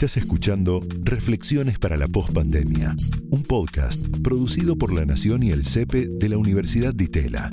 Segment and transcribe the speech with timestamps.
[0.00, 2.96] Estás escuchando Reflexiones para la Postpandemia,
[3.30, 7.50] un podcast producido por La Nación y el CEPE de la Universidad de Itela.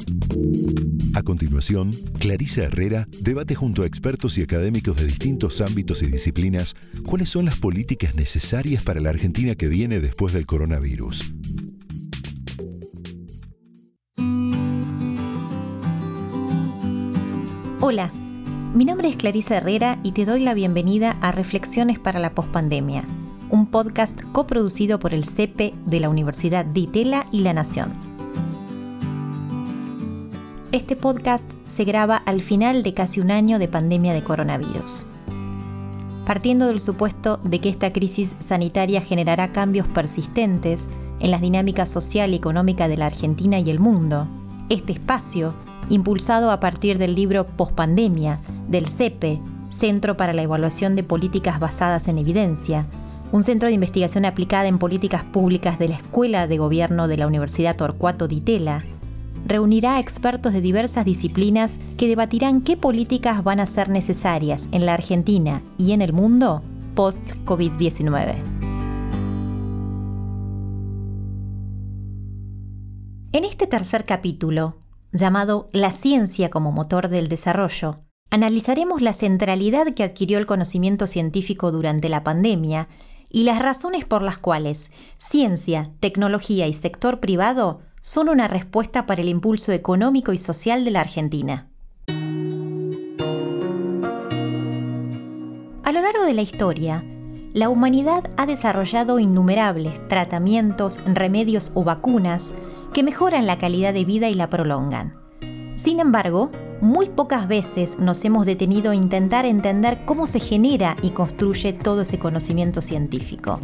[1.14, 6.78] A continuación, Clarisa Herrera debate junto a expertos y académicos de distintos ámbitos y disciplinas
[7.06, 11.34] cuáles son las políticas necesarias para la Argentina que viene después del coronavirus.
[17.82, 18.10] Hola.
[18.78, 23.04] Mi nombre es Clarisa Herrera y te doy la bienvenida a Reflexiones para la Postpandemia,
[23.50, 27.92] un podcast coproducido por el CEPE de la Universidad de Itela y La Nación.
[30.72, 35.08] Este podcast se graba al final de casi un año de pandemia de coronavirus.
[36.28, 40.88] Partiendo del supuesto de que esta crisis sanitaria generará cambios persistentes
[41.20, 44.28] en las dinámicas social y económica de la Argentina y el mundo,
[44.70, 45.56] este espacio
[45.90, 52.08] impulsado a partir del libro Postpandemia del CEPE, Centro para la Evaluación de Políticas Basadas
[52.08, 52.88] en Evidencia,
[53.32, 57.28] un centro de investigación aplicada en políticas públicas de la Escuela de Gobierno de la
[57.28, 58.84] Universidad Torcuato Di Tella,
[59.46, 64.86] reunirá a expertos de diversas disciplinas que debatirán qué políticas van a ser necesarias en
[64.86, 66.64] la Argentina y en el mundo
[66.96, 68.36] post-COVID-19.
[73.34, 74.78] En este tercer capítulo,
[75.18, 77.96] llamado La ciencia como motor del desarrollo,
[78.30, 82.88] analizaremos la centralidad que adquirió el conocimiento científico durante la pandemia
[83.30, 89.22] y las razones por las cuales ciencia, tecnología y sector privado son una respuesta para
[89.22, 91.68] el impulso económico y social de la Argentina.
[95.84, 97.04] A lo largo de la historia,
[97.54, 102.52] la humanidad ha desarrollado innumerables tratamientos, remedios o vacunas
[102.98, 105.14] que mejoran la calidad de vida y la prolongan.
[105.76, 106.50] Sin embargo,
[106.82, 112.02] muy pocas veces nos hemos detenido a intentar entender cómo se genera y construye todo
[112.02, 113.60] ese conocimiento científico.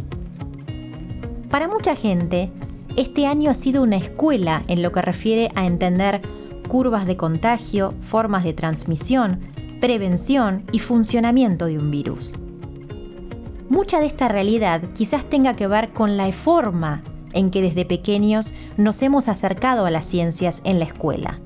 [1.50, 2.52] Para mucha gente,
[2.96, 6.22] este año ha sido una escuela en lo que refiere a entender
[6.68, 9.40] curvas de contagio, formas de transmisión,
[9.80, 12.38] prevención y funcionamiento de un virus.
[13.68, 17.02] Mucha de esta realidad quizás tenga que ver con la forma
[17.34, 21.40] en que desde pequeños nos hemos acercado a las ciencias en la escuela.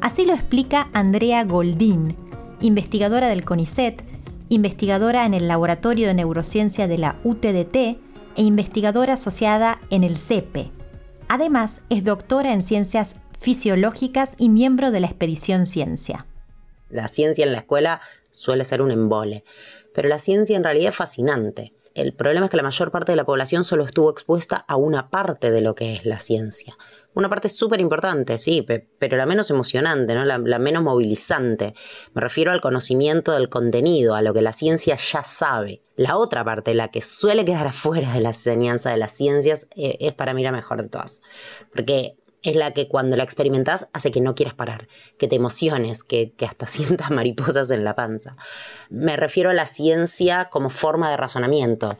[0.00, 2.16] Así lo explica Andrea Goldín,
[2.60, 4.02] investigadora del CONICET,
[4.48, 10.72] investigadora en el Laboratorio de Neurociencia de la UTDT e investigadora asociada en el CEPE.
[11.28, 16.26] Además, es doctora en ciencias fisiológicas y miembro de la Expedición Ciencia.
[16.90, 18.00] La ciencia en la escuela
[18.30, 19.44] suele ser un embole,
[19.94, 21.72] pero la ciencia en realidad es fascinante.
[21.94, 25.10] El problema es que la mayor parte de la población solo estuvo expuesta a una
[25.10, 26.76] parte de lo que es la ciencia.
[27.14, 28.66] Una parte súper importante, sí,
[28.98, 30.24] pero la menos emocionante, ¿no?
[30.24, 31.74] La, la, menos movilizante.
[32.14, 35.82] Me refiero al conocimiento del contenido, a lo que la ciencia ya sabe.
[35.96, 39.98] La otra parte, la que suele quedar afuera de la enseñanza de las ciencias, eh,
[40.00, 41.20] es para mí la mejor de todas.
[41.74, 44.88] Porque es la que cuando la experimentas hace que no quieras parar,
[45.18, 48.36] que te emociones, que, que, hasta sientas mariposas en la panza.
[48.90, 51.96] Me refiero a la ciencia como forma de razonamiento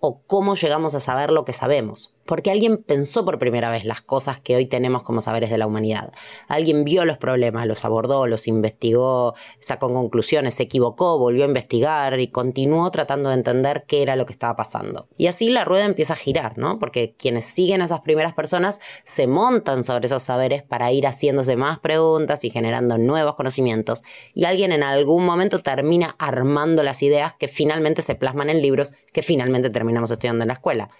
[0.00, 4.02] o cómo llegamos a saber lo que sabemos porque alguien pensó por primera vez las
[4.02, 6.12] cosas que hoy tenemos como saberes de la humanidad.
[6.46, 12.20] Alguien vio los problemas, los abordó, los investigó, sacó conclusiones, se equivocó, volvió a investigar
[12.20, 15.08] y continuó tratando de entender qué era lo que estaba pasando.
[15.16, 16.78] Y así la rueda empieza a girar, ¿no?
[16.78, 21.56] Porque quienes siguen a esas primeras personas se montan sobre esos saberes para ir haciéndose
[21.56, 24.02] más preguntas y generando nuevos conocimientos.
[24.34, 28.92] Y alguien en algún momento termina armando las ideas que finalmente se plasman en libros
[29.14, 30.90] que finalmente terminamos estudiando en la escuela.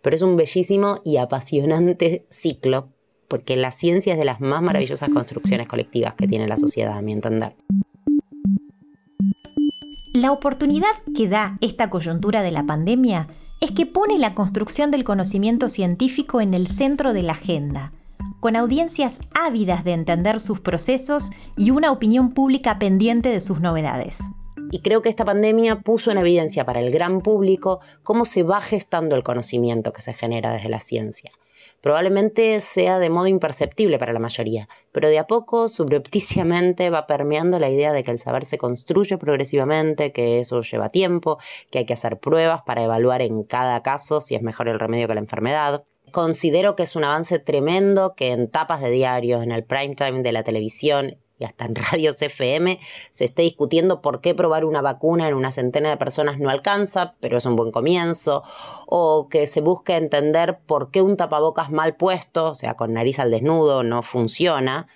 [0.00, 2.88] Pero es un bellísimo y apasionante ciclo,
[3.28, 7.02] porque la ciencia es de las más maravillosas construcciones colectivas que tiene la sociedad, a
[7.02, 7.54] mi entender.
[10.14, 13.28] La oportunidad que da esta coyuntura de la pandemia
[13.60, 17.92] es que pone la construcción del conocimiento científico en el centro de la agenda,
[18.40, 24.18] con audiencias ávidas de entender sus procesos y una opinión pública pendiente de sus novedades.
[24.70, 28.60] Y creo que esta pandemia puso en evidencia para el gran público cómo se va
[28.60, 31.30] gestando el conocimiento que se genera desde la ciencia.
[31.80, 37.60] Probablemente sea de modo imperceptible para la mayoría, pero de a poco, subrepticiamente, va permeando
[37.60, 41.38] la idea de que el saber se construye progresivamente, que eso lleva tiempo,
[41.70, 45.06] que hay que hacer pruebas para evaluar en cada caso si es mejor el remedio
[45.06, 45.84] que la enfermedad.
[46.10, 50.22] Considero que es un avance tremendo que en tapas de diarios, en el prime time
[50.22, 52.78] de la televisión y hasta en radios FM
[53.10, 57.14] se esté discutiendo por qué probar una vacuna en una centena de personas no alcanza,
[57.20, 58.42] pero es un buen comienzo,
[58.86, 63.18] o que se busque entender por qué un tapabocas mal puesto, o sea, con nariz
[63.18, 64.86] al desnudo, no funciona,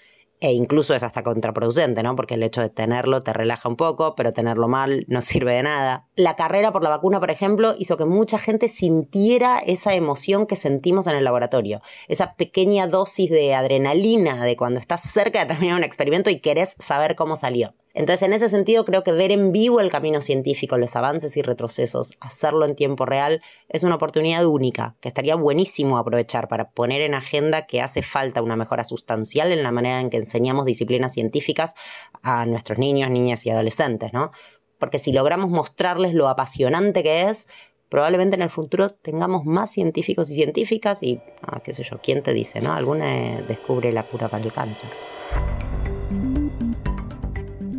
[0.42, 2.16] e incluso es hasta contraproducente, ¿no?
[2.16, 5.62] Porque el hecho de tenerlo te relaja un poco, pero tenerlo mal no sirve de
[5.62, 6.08] nada.
[6.16, 10.56] La carrera por la vacuna, por ejemplo, hizo que mucha gente sintiera esa emoción que
[10.56, 15.76] sentimos en el laboratorio, esa pequeña dosis de adrenalina de cuando estás cerca de terminar
[15.76, 17.74] un experimento y querés saber cómo salió.
[17.94, 21.42] Entonces, en ese sentido, creo que ver en vivo el camino científico, los avances y
[21.42, 27.02] retrocesos, hacerlo en tiempo real, es una oportunidad única, que estaría buenísimo aprovechar para poner
[27.02, 31.12] en agenda que hace falta una mejora sustancial en la manera en que enseñamos disciplinas
[31.12, 31.74] científicas
[32.22, 34.30] a nuestros niños, niñas y adolescentes, ¿no?
[34.78, 37.46] Porque si logramos mostrarles lo apasionante que es,
[37.90, 42.22] probablemente en el futuro tengamos más científicos y científicas y, ah, qué sé yo, ¿quién
[42.22, 42.72] te dice, no?
[42.72, 44.90] Alguna descubre la cura para el cáncer.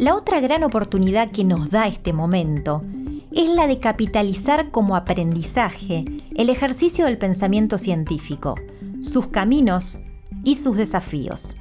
[0.04, 2.84] La otra gran oportunidad que nos da este momento
[3.32, 6.04] es la de capitalizar como aprendizaje
[6.36, 8.56] el ejercicio del pensamiento científico,
[9.00, 10.02] sus caminos
[10.44, 11.56] y sus desafíos.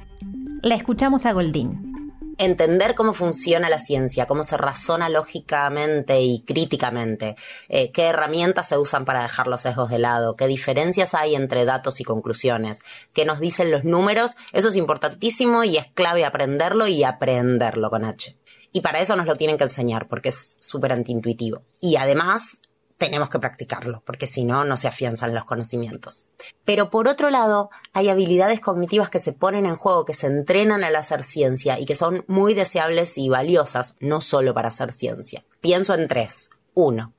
[0.61, 1.92] La escuchamos a Goldín.
[2.37, 7.35] Entender cómo funciona la ciencia, cómo se razona lógicamente y críticamente,
[7.69, 11.65] eh, qué herramientas se usan para dejar los sesgos de lado, qué diferencias hay entre
[11.65, 12.79] datos y conclusiones,
[13.13, 18.03] qué nos dicen los números, eso es importantísimo y es clave aprenderlo y aprenderlo con
[18.03, 18.35] H.
[18.71, 21.61] Y para eso nos lo tienen que enseñar, porque es súper antiintuitivo.
[21.79, 22.59] Y además
[22.97, 26.25] tenemos que practicarlo, porque si no, no se afianzan los conocimientos.
[26.65, 30.83] Pero por otro lado, hay habilidades cognitivas que se ponen en juego, que se entrenan
[30.83, 35.43] al hacer ciencia y que son muy deseables y valiosas, no solo para hacer ciencia.
[35.61, 36.49] Pienso en tres.
[36.75, 37.13] Uno,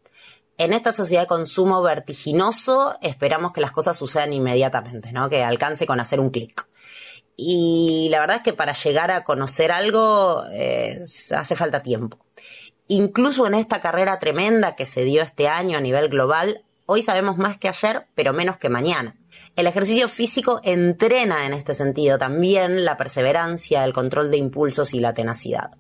[0.57, 5.29] en esta sociedad de consumo vertiginoso esperamos que las cosas sucedan inmediatamente, ¿no?
[5.29, 6.69] Que alcance con hacer un clic.
[7.37, 12.24] Y la verdad es que para llegar a conocer algo eh, hace falta tiempo.
[12.87, 17.39] Incluso en esta carrera tremenda que se dio este año a nivel global, hoy sabemos
[17.39, 19.17] más que ayer, pero menos que mañana.
[19.57, 25.01] El ejercicio físico entrena en este sentido también la perseverancia, el control de impulsos y
[25.01, 25.71] la tenacidad.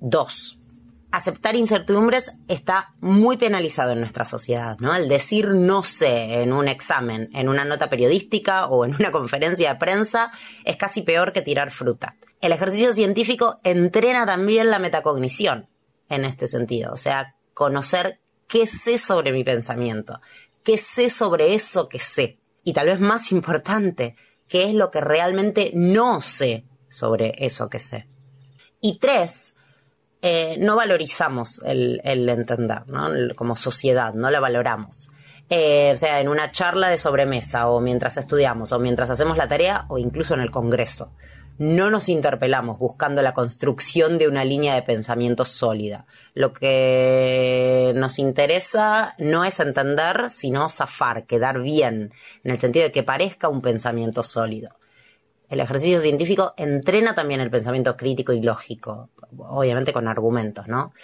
[0.00, 0.58] Dos,
[1.10, 4.94] aceptar incertidumbres está muy penalizado en nuestra sociedad, ¿no?
[4.94, 9.72] El decir no sé en un examen, en una nota periodística o en una conferencia
[9.72, 10.30] de prensa
[10.66, 12.16] es casi peor que tirar fruta.
[12.42, 15.69] El ejercicio científico entrena también la metacognición
[16.10, 20.20] en este sentido, o sea, conocer qué sé sobre mi pensamiento,
[20.62, 24.16] qué sé sobre eso que sé, y tal vez más importante,
[24.48, 28.08] qué es lo que realmente no sé sobre eso que sé.
[28.80, 29.54] Y tres,
[30.22, 33.08] eh, no valorizamos el, entender, ¿no?
[33.36, 35.10] Como sociedad, no la valoramos.
[35.48, 39.48] Eh, o sea, en una charla de sobremesa o mientras estudiamos o mientras hacemos la
[39.48, 41.12] tarea o incluso en el Congreso.
[41.60, 46.06] No nos interpelamos buscando la construcción de una línea de pensamiento sólida.
[46.32, 52.14] Lo que nos interesa no es entender, sino zafar, quedar bien,
[52.44, 54.80] en el sentido de que parezca un pensamiento sólido
[55.50, 60.94] el ejercicio científico entrena también el pensamiento crítico y lógico, obviamente con argumentos, ¿no?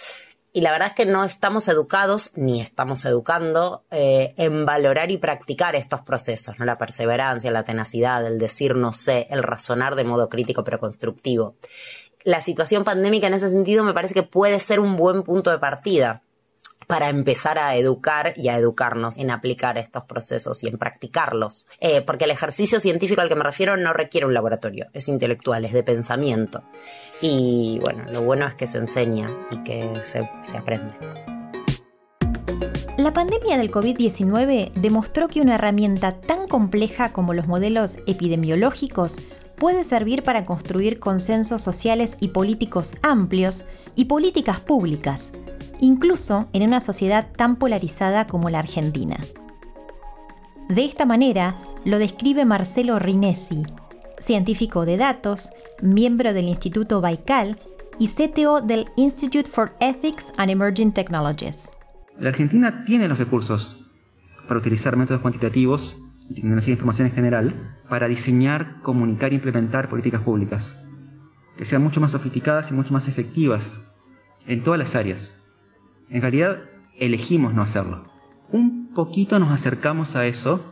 [0.57, 5.17] Y la verdad es que no estamos educados, ni estamos educando, eh, en valorar y
[5.17, 6.65] practicar estos procesos, ¿no?
[6.65, 11.57] La perseverancia, la tenacidad, el decir no sé, el razonar de modo crítico pero constructivo.
[12.23, 15.59] La situación pandémica en ese sentido me parece que puede ser un buen punto de
[15.59, 16.23] partida
[16.87, 21.67] para empezar a educar y a educarnos en aplicar estos procesos y en practicarlos.
[21.81, 25.65] Eh, porque el ejercicio científico al que me refiero no requiere un laboratorio, es intelectual,
[25.65, 26.63] es de pensamiento.
[27.21, 30.95] Y bueno, lo bueno es que se enseña y que se, se aprende.
[32.97, 39.19] La pandemia del COVID-19 demostró que una herramienta tan compleja como los modelos epidemiológicos
[39.55, 43.65] puede servir para construir consensos sociales y políticos amplios
[43.95, 45.31] y políticas públicas
[45.79, 49.17] incluso en una sociedad tan polarizada como la Argentina.
[50.69, 51.55] De esta manera
[51.85, 53.63] lo describe Marcelo Rinesi,
[54.19, 57.57] científico de datos, miembro del Instituto Baikal
[57.99, 61.71] y CTO del Institute for Ethics and Emerging Technologies.
[62.19, 63.79] La Argentina tiene los recursos
[64.47, 65.97] para utilizar métodos cuantitativos
[66.29, 70.75] y tecnología de información en general para diseñar, comunicar e implementar políticas públicas
[71.57, 73.79] que sean mucho más sofisticadas y mucho más efectivas
[74.45, 75.41] en todas las áreas,
[76.09, 76.59] en realidad
[76.97, 78.05] elegimos no hacerlo.
[78.51, 80.63] Un poquito nos acercamos a eso,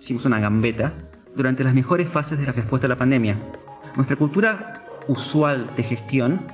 [0.00, 0.94] hicimos una gambeta,
[1.34, 3.38] durante las mejores fases de la respuesta a la pandemia.
[3.96, 6.46] Nuestra cultura usual de gestión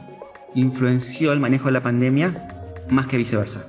[0.55, 2.49] influenció el manejo de la pandemia
[2.91, 3.67] más que viceversa.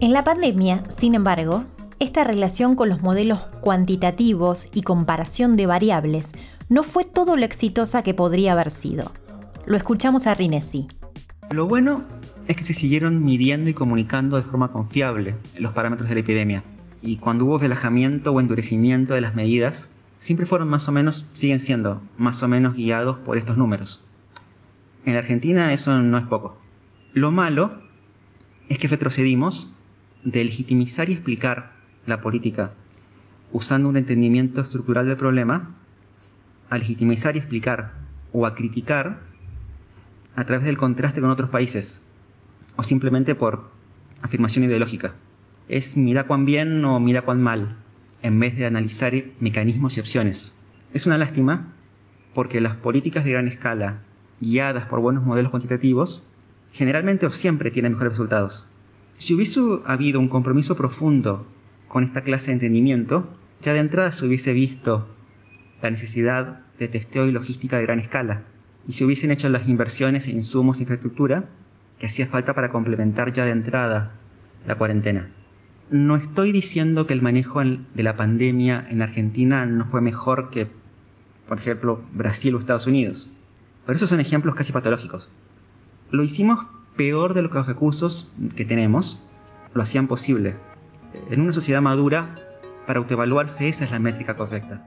[0.00, 1.64] En la pandemia, sin embargo,
[1.98, 6.32] esta relación con los modelos cuantitativos y comparación de variables
[6.68, 9.12] no fue todo lo exitosa que podría haber sido.
[9.64, 10.88] Lo escuchamos a Rinesi.
[11.50, 12.02] Lo bueno
[12.48, 16.64] es que se siguieron midiendo y comunicando de forma confiable los parámetros de la epidemia.
[17.02, 19.88] Y cuando hubo relajamiento o endurecimiento de las medidas,
[20.18, 24.04] siempre fueron más o menos, siguen siendo más o menos guiados por estos números.
[25.04, 26.58] En Argentina eso no es poco.
[27.14, 27.80] Lo malo
[28.68, 29.78] es que retrocedimos
[30.24, 31.74] de legitimizar y explicar
[32.06, 32.72] la política
[33.52, 35.76] usando un entendimiento estructural del problema
[36.70, 37.92] a legitimizar y explicar
[38.32, 39.20] o a criticar
[40.36, 42.04] a través del contraste con otros países
[42.76, 43.70] o simplemente por
[44.22, 45.14] afirmación ideológica.
[45.68, 47.76] Es mira cuán bien o mira cuán mal
[48.22, 50.54] en vez de analizar mecanismos y opciones.
[50.92, 51.72] Es una lástima
[52.34, 54.02] porque las políticas de gran escala
[54.40, 56.26] guiadas por buenos modelos cuantitativos
[56.70, 58.70] generalmente o siempre tienen mejores resultados.
[59.16, 61.46] Si hubiese habido un compromiso profundo
[61.88, 65.08] con esta clase de entendimiento, ya de entrada se hubiese visto
[65.80, 68.42] la necesidad de testeo y logística de gran escala,
[68.88, 71.44] y se hubiesen hecho las inversiones en insumos e infraestructura
[71.98, 74.12] que hacía falta para complementar ya de entrada
[74.66, 75.30] la cuarentena.
[75.90, 80.68] No estoy diciendo que el manejo de la pandemia en Argentina no fue mejor que,
[81.48, 83.30] por ejemplo, Brasil o Estados Unidos,
[83.84, 85.30] pero esos son ejemplos casi patológicos.
[86.10, 86.66] Lo hicimos
[86.96, 89.22] peor de lo que los recursos que tenemos
[89.74, 90.56] lo hacían posible.
[91.30, 92.34] En una sociedad madura,
[92.86, 94.86] para autoevaluarse esa es la métrica correcta.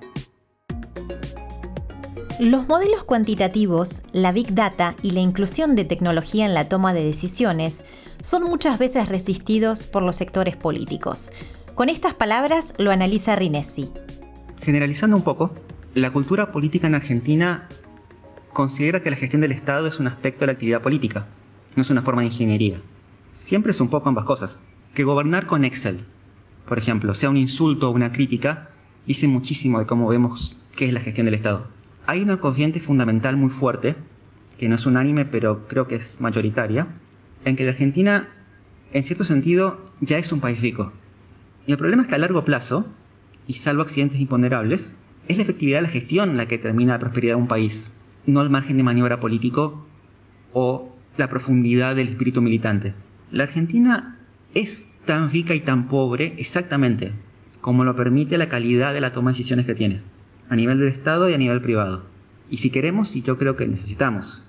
[2.39, 7.03] Los modelos cuantitativos, la Big Data y la inclusión de tecnología en la toma de
[7.03, 7.83] decisiones
[8.21, 11.31] son muchas veces resistidos por los sectores políticos.
[11.75, 13.91] Con estas palabras lo analiza Rinesi.
[14.61, 15.53] Generalizando un poco,
[15.95, 17.67] la cultura política en Argentina
[18.53, 21.27] considera que la gestión del Estado es un aspecto de la actividad política,
[21.75, 22.79] no es una forma de ingeniería.
[23.33, 24.61] Siempre es un poco ambas cosas.
[24.93, 26.05] Que gobernar con Excel,
[26.69, 28.69] por ejemplo, sea un insulto o una crítica,
[29.05, 31.78] dice muchísimo de cómo vemos qué es la gestión del Estado.
[32.09, 33.95] Hay una corriente fundamental muy fuerte,
[34.57, 36.87] que no es unánime, pero creo que es mayoritaria,
[37.45, 38.29] en que la Argentina,
[38.93, 40.91] en cierto sentido, ya es un país rico.
[41.67, 42.87] Y el problema es que a largo plazo,
[43.45, 44.95] y salvo accidentes imponderables,
[45.27, 47.91] es la efectividad de la gestión la que determina la prosperidad de un país,
[48.25, 49.85] no el margen de maniobra político
[50.51, 52.95] o la profundidad del espíritu militante.
[53.29, 54.17] La Argentina
[54.55, 57.13] es tan rica y tan pobre exactamente
[57.61, 60.01] como lo permite la calidad de la toma de decisiones que tiene,
[60.49, 62.03] a nivel del Estado y a nivel privado.
[62.49, 64.43] Y si queremos, y yo creo que necesitamos,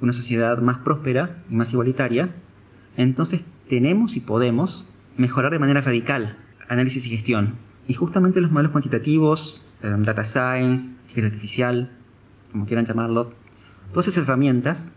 [0.00, 2.34] una sociedad más próspera y más igualitaria,
[2.96, 6.36] entonces tenemos y podemos mejorar de manera radical
[6.68, 7.56] análisis y gestión.
[7.86, 11.90] Y justamente los modelos cuantitativos, eh, data science, inteligencia artificial,
[12.50, 13.32] como quieran llamarlo,
[13.92, 14.94] todas esas herramientas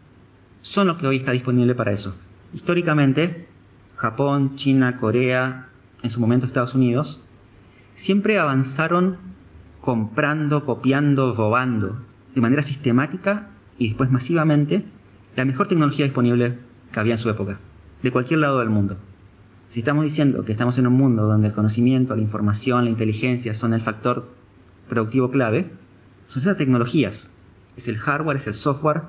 [0.62, 2.20] son lo que hoy está disponible para eso.
[2.54, 3.48] Históricamente,
[3.96, 5.70] Japón, China, Corea,
[6.02, 7.24] en su momento Estados Unidos,
[7.94, 9.18] siempre avanzaron
[9.86, 12.01] comprando, copiando, robando,
[12.34, 14.84] de manera sistemática y después masivamente,
[15.36, 16.58] la mejor tecnología disponible
[16.92, 17.60] que había en su época,
[18.01, 18.98] de cualquier lado del mundo.
[19.68, 23.54] Si estamos diciendo que estamos en un mundo donde el conocimiento, la información, la inteligencia
[23.54, 24.27] son el factor
[24.89, 25.72] productivo clave,
[26.25, 27.32] son esas tecnologías
[27.77, 29.04] es el hardware, es el software,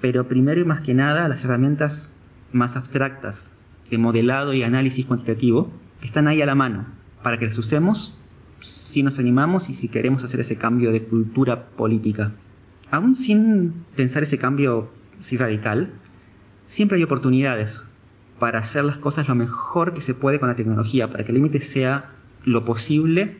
[0.00, 2.12] pero primero y más que nada las herramientas
[2.52, 3.54] más abstractas
[3.90, 5.70] de modelado y análisis cuantitativo
[6.00, 6.86] que están ahí a la mano
[7.22, 8.18] para que las usemos
[8.64, 12.32] si nos animamos y si queremos hacer ese cambio de cultura política.
[12.90, 14.90] Aún sin pensar ese cambio
[15.20, 15.92] así radical,
[16.66, 17.86] siempre hay oportunidades
[18.38, 21.36] para hacer las cosas lo mejor que se puede con la tecnología, para que el
[21.36, 22.10] límite sea
[22.44, 23.38] lo posible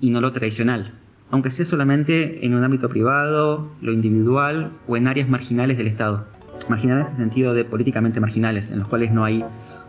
[0.00, 0.98] y no lo tradicional
[1.32, 6.26] aunque sea solamente en un ámbito privado, lo individual o en áreas marginales del Estado.
[6.68, 9.42] Marginales en el sentido de políticamente marginales, en los cuales no hay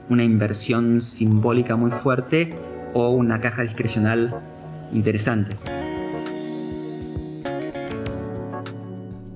[0.08, 2.56] una inversión simbólica muy fuerte
[2.94, 4.34] o una caja discrecional
[4.94, 5.58] interesante.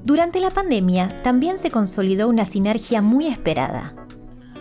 [0.03, 3.93] Durante la pandemia también se consolidó una sinergia muy esperada,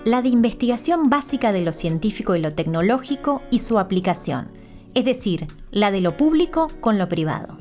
[0.05, 4.51] la de investigación básica de lo científico y lo tecnológico y su aplicación,
[4.95, 7.59] es decir, la de lo público con lo privado.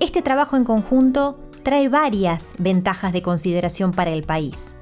[0.00, 4.74] Este trabajo en conjunto trae varias ventajas de consideración para el país.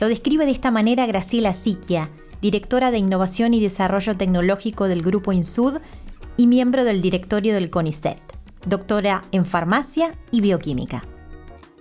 [0.00, 2.10] Lo describe de esta manera Graciela Siquia,
[2.40, 5.80] directora de Innovación y Desarrollo Tecnológico del Grupo INSUD
[6.40, 8.16] y miembro del directorio del CONICET,
[8.66, 11.04] doctora en farmacia y bioquímica.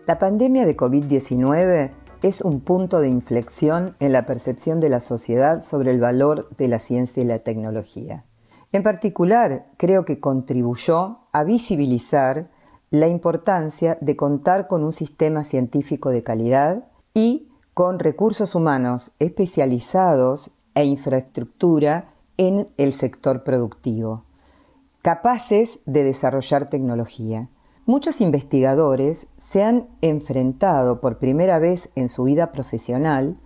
[0.06, 1.92] La pandemia de COVID-19
[2.24, 6.68] es un punto de inflexión en la percepción de la sociedad sobre el valor de
[6.68, 8.26] la ciencia y la tecnología.
[8.74, 12.52] En particular, creo que contribuyó a visibilizar
[12.90, 20.52] la importancia de contar con un sistema científico de calidad y con recursos humanos especializados
[20.76, 24.26] e infraestructura en el sector productivo,
[25.02, 27.50] capaces de desarrollar tecnología.
[27.86, 33.38] Muchos investigadores se han enfrentado por primera vez en su vida profesional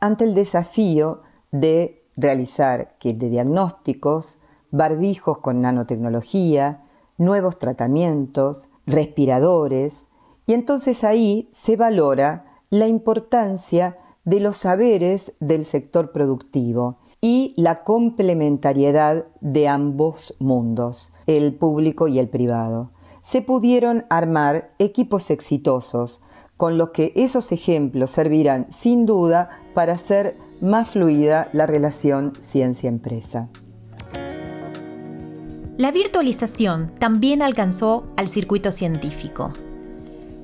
[0.00, 4.38] ante el desafío de realizar kits de diagnósticos,
[4.70, 6.82] barbijos con nanotecnología,
[7.18, 10.06] nuevos tratamientos, respiradores,
[10.46, 17.84] y entonces ahí se valora la importancia de los saberes del sector productivo y la
[17.84, 22.90] complementariedad de ambos mundos, el público y el privado.
[23.22, 26.20] Se pudieron armar equipos exitosos,
[26.56, 33.48] con los que esos ejemplos servirán sin duda para hacer más fluida la relación ciencia-empresa.
[35.78, 39.52] La virtualización también alcanzó al circuito científico.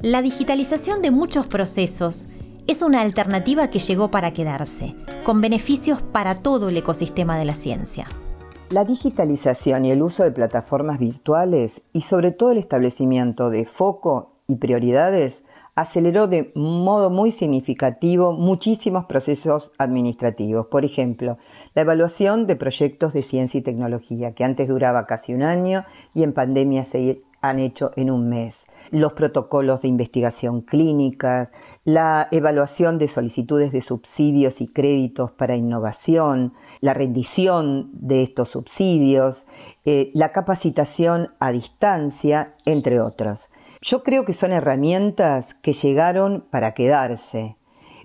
[0.00, 2.28] La digitalización de muchos procesos
[2.68, 4.94] es una alternativa que llegó para quedarse,
[5.24, 8.08] con beneficios para todo el ecosistema de la ciencia.
[8.68, 14.34] La digitalización y el uso de plataformas virtuales y sobre todo el establecimiento de foco
[14.46, 15.44] y prioridades
[15.76, 20.66] aceleró de modo muy significativo muchísimos procesos administrativos.
[20.66, 21.38] Por ejemplo,
[21.74, 25.84] la evaluación de proyectos de ciencia y tecnología, que antes duraba casi un año
[26.14, 28.66] y en pandemia se han hecho en un mes.
[28.90, 31.50] Los protocolos de investigación clínica,
[31.84, 39.46] la evaluación de solicitudes de subsidios y créditos para innovación, la rendición de estos subsidios,
[39.84, 43.50] eh, la capacitación a distancia, entre otros.
[43.80, 47.56] Yo creo que son herramientas que llegaron para quedarse.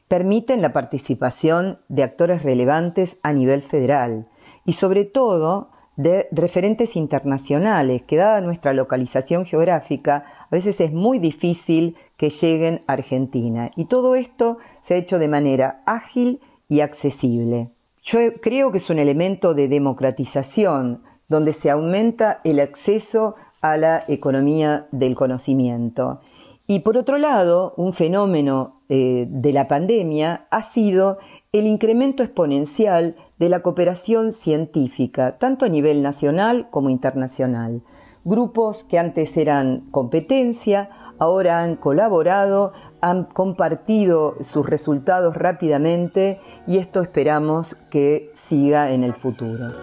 [0.07, 4.29] Permiten la participación de actores relevantes a nivel federal
[4.65, 11.19] y sobre todo de referentes internacionales, que dada nuestra localización geográfica, a veces es muy
[11.19, 13.71] difícil que lleguen a Argentina.
[13.75, 17.69] Y todo esto se ha hecho de manera ágil y accesible.
[18.01, 24.03] Yo creo que es un elemento de democratización, donde se aumenta el acceso a la
[24.07, 26.19] economía del conocimiento.
[26.65, 31.17] Y por otro lado, un fenómeno eh, de la pandemia ha sido
[31.51, 37.82] el incremento exponencial de la cooperación científica, tanto a nivel nacional como internacional.
[38.24, 40.88] Grupos que antes eran competencia,
[41.20, 49.13] ahora han colaborado, han compartido sus resultados rápidamente y esto esperamos que siga en el
[49.13, 49.74] futuro.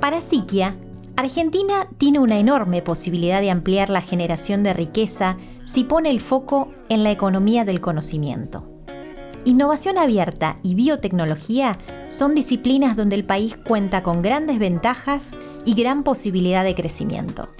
[0.00, 0.20] Para
[1.20, 6.70] Argentina tiene una enorme posibilidad de ampliar la generación de riqueza si pone el foco
[6.88, 8.66] en la economía del conocimiento.
[9.44, 15.32] Innovación abierta y biotecnología son disciplinas donde el país cuenta con grandes ventajas
[15.66, 17.50] y gran posibilidad de crecimiento.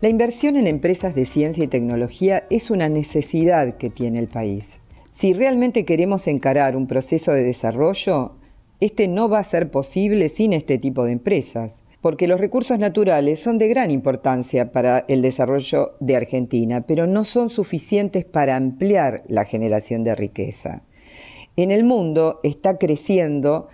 [0.00, 4.80] La inversión en empresas de ciencia y tecnología es una necesidad que tiene el país.
[5.10, 8.36] Si realmente queremos encarar un proceso de desarrollo,
[8.80, 13.40] este no va a ser posible sin este tipo de empresas porque los recursos naturales
[13.40, 19.22] son de gran importancia para el desarrollo de Argentina, pero no son suficientes para ampliar
[19.28, 20.82] la generación de riqueza.
[21.56, 23.68] En el mundo está creciendo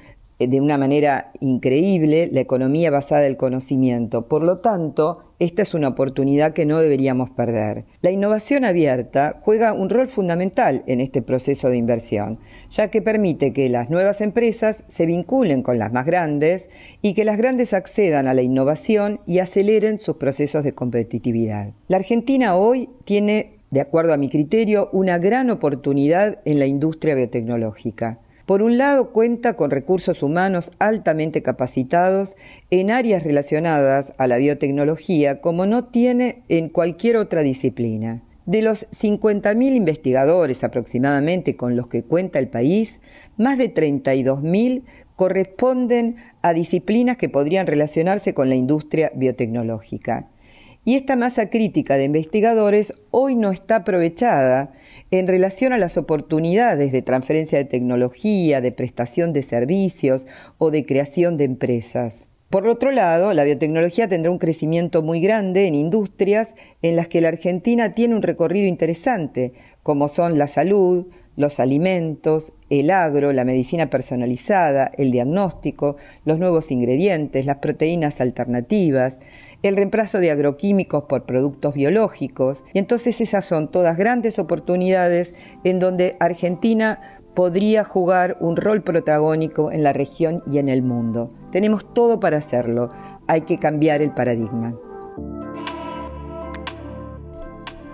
[0.46, 4.28] de una manera increíble la economía basada en el conocimiento.
[4.28, 7.84] Por lo tanto, esta es una oportunidad que no deberíamos perder.
[8.02, 12.38] La innovación abierta juega un rol fundamental en este proceso de inversión,
[12.70, 16.70] ya que permite que las nuevas empresas se vinculen con las más grandes
[17.02, 21.72] y que las grandes accedan a la innovación y aceleren sus procesos de competitividad.
[21.88, 27.14] La Argentina hoy tiene, de acuerdo a mi criterio, una gran oportunidad en la industria
[27.14, 28.20] biotecnológica.
[28.48, 32.34] Por un lado, cuenta con recursos humanos altamente capacitados
[32.70, 38.22] en áreas relacionadas a la biotecnología como no tiene en cualquier otra disciplina.
[38.46, 43.02] De los 50.000 investigadores aproximadamente con los que cuenta el país,
[43.36, 44.82] más de 32.000
[45.14, 50.30] corresponden a disciplinas que podrían relacionarse con la industria biotecnológica.
[50.88, 54.72] Y esta masa crítica de investigadores hoy no está aprovechada
[55.10, 60.86] en relación a las oportunidades de transferencia de tecnología, de prestación de servicios o de
[60.86, 62.28] creación de empresas.
[62.48, 67.20] Por otro lado, la biotecnología tendrá un crecimiento muy grande en industrias en las que
[67.20, 73.44] la Argentina tiene un recorrido interesante, como son la salud, los alimentos, el agro, la
[73.44, 79.20] medicina personalizada, el diagnóstico, los nuevos ingredientes, las proteínas alternativas,
[79.62, 82.64] el reemplazo de agroquímicos por productos biológicos.
[82.74, 86.98] Y entonces esas son todas grandes oportunidades en donde Argentina
[87.36, 91.32] podría jugar un rol protagónico en la región y en el mundo.
[91.52, 92.90] Tenemos todo para hacerlo.
[93.28, 94.74] Hay que cambiar el paradigma.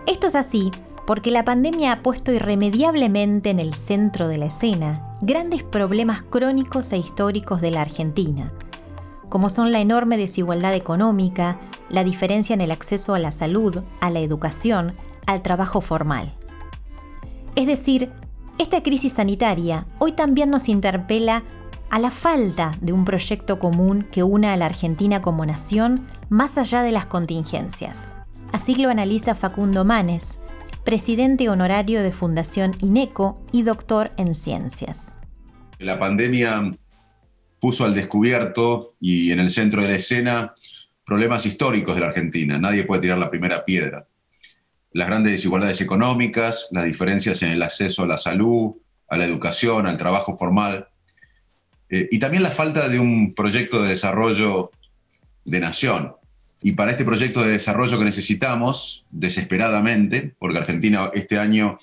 [0.07, 0.71] Esto es así
[1.07, 6.93] porque la pandemia ha puesto irremediablemente en el centro de la escena grandes problemas crónicos
[6.93, 8.53] e históricos de la Argentina,
[9.29, 14.11] como son la enorme desigualdad económica, la diferencia en el acceso a la salud, a
[14.11, 14.95] la educación,
[15.27, 16.33] al trabajo formal.
[17.57, 18.13] Es decir,
[18.59, 21.43] esta crisis sanitaria hoy también nos interpela
[21.91, 26.59] a la falta de un proyecto común que una a la Argentina como nación más
[26.59, 28.15] allá de las contingencias.
[28.53, 30.39] Así lo analiza Facundo Manes,
[30.85, 35.15] presidente honorario de Fundación INECO y doctor en ciencias.
[35.79, 36.77] La pandemia
[37.59, 40.55] puso al descubierto y en el centro de la escena
[41.07, 42.59] problemas históricos de la Argentina.
[42.59, 44.07] Nadie puede tirar la primera piedra.
[44.93, 48.75] Las grandes desigualdades económicas, las diferencias en el acceso a la salud,
[49.09, 50.89] a la educación, al trabajo formal,
[51.89, 54.71] eh, y también la falta de un proyecto de desarrollo
[55.45, 56.15] de nación.
[56.67, 61.79] Y para este proyecto de desarrollo que necesitamos, desesperadamente, porque Argentina este año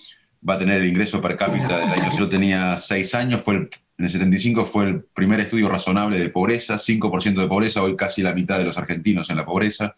[0.48, 3.70] va a tener el ingreso per cápita del año, yo tenía seis años, fue
[4.02, 8.24] en el 75 fue el primer estudio razonable de pobreza, 5% de pobreza, hoy casi
[8.24, 9.96] la mitad de los argentinos en la pobreza.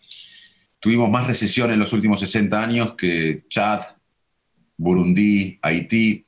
[0.82, 3.84] Tuvimos más recesión en los últimos 60 años que Chad,
[4.76, 6.26] Burundi, Haití.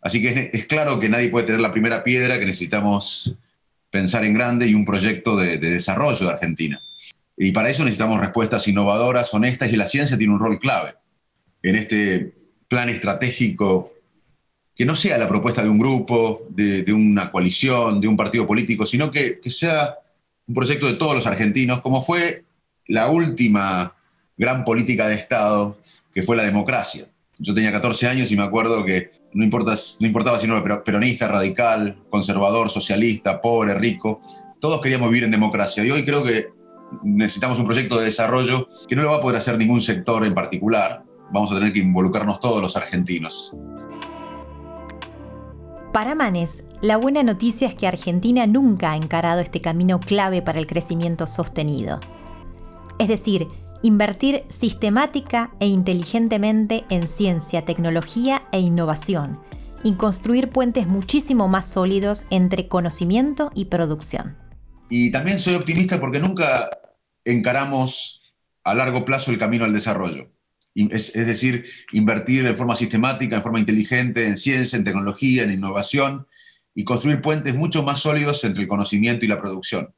[0.00, 3.34] Así que es, claro que nadie puede tener la primera piedra, que necesitamos
[3.90, 6.80] pensar en grande y un proyecto de, de desarrollo de Argentina.
[7.36, 10.94] Y para eso necesitamos respuestas innovadoras, honestas, y la ciencia tiene un rol clave
[11.62, 12.34] en este
[12.68, 13.92] plan estratégico
[14.74, 18.84] que no sea la propuesta de un grupo, de, una coalición, de un partido político,
[18.84, 19.96] sino que, sea
[20.46, 22.44] un proyecto de todos los argentinos, como fue
[22.86, 23.94] la última
[24.36, 25.78] gran política de Estado,
[26.12, 27.08] que fue la democracia.
[27.38, 30.84] Yo tenía 14 años y me acuerdo que no, importa, no importaba si no era
[30.84, 34.20] peronista, radical, conservador, socialista, pobre, rico,
[34.60, 35.84] todos queríamos vivir en democracia.
[35.84, 36.48] Y hoy creo que
[37.02, 40.34] necesitamos un proyecto de desarrollo que no lo va a poder hacer ningún sector en
[40.34, 41.04] particular.
[41.32, 43.52] Vamos a tener que involucrarnos todos los argentinos.
[45.92, 50.58] Para Manes, la buena noticia es que Argentina nunca ha encarado este camino clave para
[50.58, 52.00] el crecimiento sostenido.
[52.98, 53.48] Es decir,
[53.82, 59.38] invertir sistemática e inteligentemente en ciencia, tecnología e innovación,
[59.82, 64.36] y construir puentes muchísimo más sólidos entre conocimiento y producción.
[64.88, 66.70] Y también soy optimista porque nunca
[67.24, 68.22] encaramos
[68.62, 70.30] a largo plazo el camino al desarrollo.
[70.74, 76.26] Es, decir, invertir de forma sistemática, en forma inteligente en ciencia, en tecnología, en innovación
[76.74, 79.94] y construir puentes mucho más sólidos entre el conocimiento y la producción.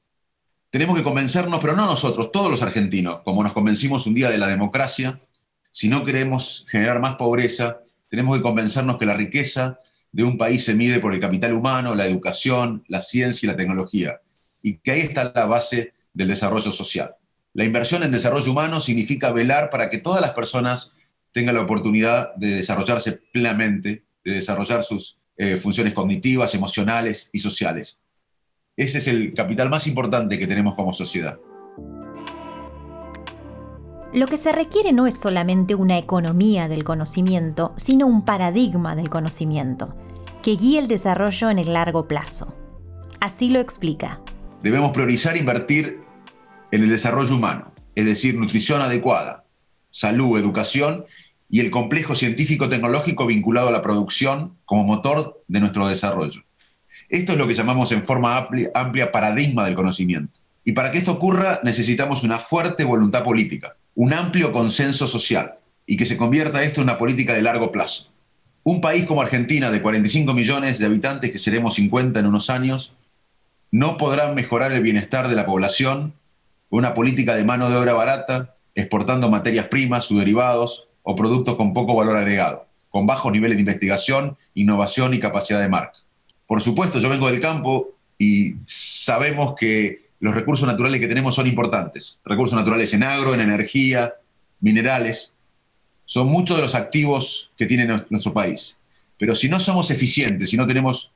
[0.71, 4.39] Tenemos que convencernos, pero no nosotros, todos los argentinos, como nos convencimos un día de
[4.39, 5.21] la democracia,
[5.71, 9.81] si no queremos generar más pobreza, tenemos que convencernos que la riqueza
[10.13, 13.57] de un país se mide por el capital humano, la educación, la ciencia y la
[13.57, 14.21] tecnología,
[14.63, 17.17] y que ahí está la base del desarrollo social.
[17.55, 20.93] La inversión en desarrollo humano significa velar para que todas las personas
[21.33, 27.99] tengan la oportunidad de desarrollarse plenamente, de desarrollar sus eh, funciones cognitivas, emocionales y sociales.
[28.77, 31.39] Ese es el capital más importante que tenemos como sociedad.
[34.13, 39.11] Lo que se requiere no es solamente una economía del conocimiento, sino un paradigma del
[39.11, 39.95] conocimiento,
[40.43, 42.55] que guíe el desarrollo en el largo plazo.
[43.21, 44.23] Así lo explica.
[44.63, 46.01] Debemos priorizar invertir
[46.73, 49.45] en el desarrollo humano, es decir, nutrición adecuada,
[49.91, 51.05] salud, educación
[51.49, 56.43] y el complejo científico-tecnológico vinculado a la producción como motor de nuestro desarrollo.
[57.09, 60.41] Esto es lo que llamamos en forma amplia, paradigma del conocimiento.
[60.65, 65.55] Y para que esto ocurra necesitamos una fuerte voluntad política, un amplio consenso social
[65.87, 68.11] y que se convierta esto en una política de largo plazo.
[68.65, 72.98] Un país como Argentina, de 45 millones de habitantes, que seremos 50 en unos años,
[73.71, 76.15] no podrá mejorar el bienestar de la población
[76.71, 81.73] una política de mano de obra barata, exportando materias primas, sus derivados o productos con
[81.73, 85.99] poco valor agregado, con bajos niveles de investigación, innovación y capacidad de marca.
[86.47, 91.47] Por supuesto, yo vengo del campo y sabemos que los recursos naturales que tenemos son
[91.47, 92.19] importantes.
[92.25, 94.15] Recursos naturales en agro, en energía,
[94.61, 95.35] minerales.
[96.05, 98.77] Son muchos de los activos que tiene nuestro país.
[99.19, 101.13] Pero si no somos eficientes, si no tenemos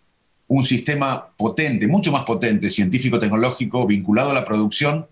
[0.49, 5.07] un sistema potente, mucho más potente, científico-tecnológico, vinculado a la producción,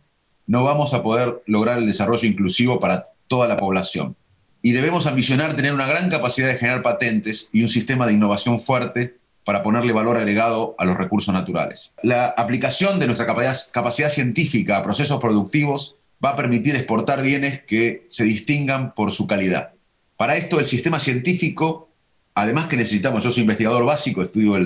[0.46, 4.16] no vamos a poder lograr el desarrollo inclusivo para toda la población.
[4.62, 8.58] Y debemos ambicionar tener una gran capacidad de generar patentes y un sistema de innovación
[8.58, 11.92] fuerte para ponerle valor agregado a los recursos naturales.
[12.02, 18.04] La aplicación de nuestra capacidad, científica a procesos productivos va a permitir exportar bienes que
[18.08, 19.72] se distingan por su calidad.
[20.16, 21.88] Para esto el sistema científico,
[22.34, 24.56] además que necesitamos, yo soy investigador básico, estudio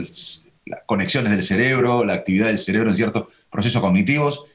[0.66, 4.46] las conexiones del cerebro, la actividad del cerebro en ciertos procesos cognitivos,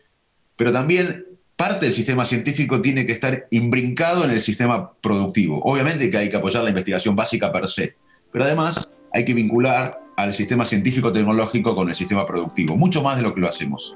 [0.55, 5.61] pero también parte del sistema científico tiene que estar imbrincado en el sistema productivo.
[5.63, 7.95] Obviamente que hay que apoyar la investigación básica per se,
[8.31, 13.23] pero además hay que vincular al sistema científico-tecnológico con el sistema productivo, mucho más de
[13.23, 13.95] lo que lo hacemos.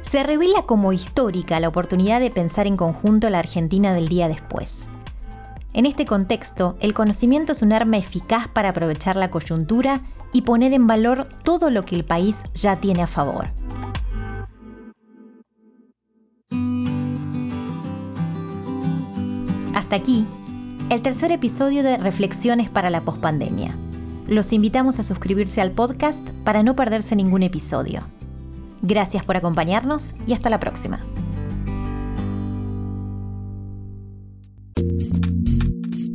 [0.00, 4.88] Se revela como histórica la oportunidad de pensar en conjunto la Argentina del día después.
[5.74, 10.72] En este contexto, el conocimiento es un arma eficaz para aprovechar la coyuntura y poner
[10.72, 13.50] en valor todo lo que el país ya tiene a favor.
[19.74, 20.26] Hasta aquí,
[20.90, 23.74] el tercer episodio de Reflexiones para la Postpandemia.
[24.26, 28.02] Los invitamos a suscribirse al podcast para no perderse ningún episodio.
[28.82, 31.00] Gracias por acompañarnos y hasta la próxima.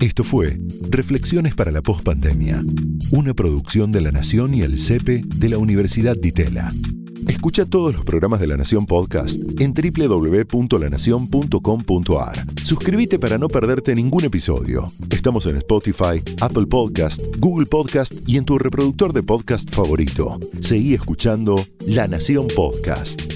[0.03, 2.61] Esto fue Reflexiones para la Postpandemia,
[3.11, 6.73] una producción de La Nación y el CEPE de la Universidad de Itela.
[7.29, 12.45] Escucha todos los programas de La Nación Podcast en www.lanacion.com.ar.
[12.65, 14.91] Suscríbete para no perderte ningún episodio.
[15.09, 20.37] Estamos en Spotify, Apple Podcast, Google Podcast y en tu reproductor de podcast favorito.
[20.59, 23.32] Seguí escuchando La Nación Podcast.